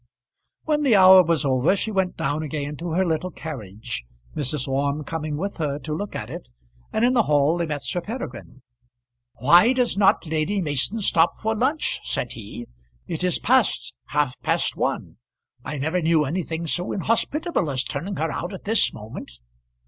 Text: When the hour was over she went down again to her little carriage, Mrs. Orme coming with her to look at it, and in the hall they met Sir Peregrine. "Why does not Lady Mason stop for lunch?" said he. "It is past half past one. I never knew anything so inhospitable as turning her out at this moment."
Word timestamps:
When 0.63 0.81
the 0.81 0.95
hour 0.95 1.21
was 1.21 1.45
over 1.45 1.75
she 1.75 1.91
went 1.91 2.17
down 2.17 2.41
again 2.41 2.75
to 2.77 2.93
her 2.93 3.05
little 3.05 3.29
carriage, 3.29 4.03
Mrs. 4.35 4.67
Orme 4.67 5.03
coming 5.03 5.37
with 5.37 5.57
her 5.57 5.77
to 5.77 5.93
look 5.93 6.15
at 6.15 6.27
it, 6.27 6.49
and 6.91 7.05
in 7.05 7.13
the 7.13 7.21
hall 7.29 7.55
they 7.59 7.67
met 7.67 7.83
Sir 7.83 8.01
Peregrine. 8.01 8.63
"Why 9.35 9.73
does 9.73 9.97
not 9.99 10.25
Lady 10.25 10.59
Mason 10.59 11.01
stop 11.01 11.35
for 11.39 11.53
lunch?" 11.53 11.99
said 12.03 12.31
he. 12.31 12.65
"It 13.05 13.23
is 13.23 13.37
past 13.37 13.93
half 14.05 14.33
past 14.41 14.75
one. 14.75 15.17
I 15.63 15.77
never 15.77 16.01
knew 16.01 16.25
anything 16.25 16.65
so 16.65 16.91
inhospitable 16.91 17.69
as 17.69 17.83
turning 17.83 18.15
her 18.15 18.31
out 18.31 18.53
at 18.55 18.63
this 18.63 18.91
moment." 18.91 19.33